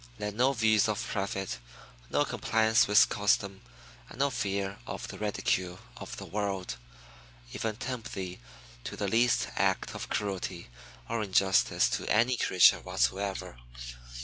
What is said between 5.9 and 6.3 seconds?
of the